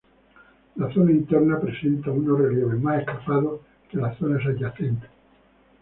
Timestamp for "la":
0.77-0.91